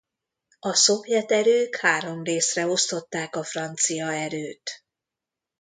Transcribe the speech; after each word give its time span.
A 0.59 0.73
szovjet 0.73 1.31
erők 1.31 1.75
három 1.75 2.23
részre 2.23 2.65
osztották 2.67 3.35
a 3.35 3.43
francia 3.43 4.11
erőt. 4.13 4.83